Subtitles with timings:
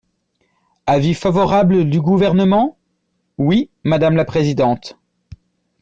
[0.87, 2.75] Avis favorable du Gouvernement?
[3.37, 4.97] Oui, madame la présidente.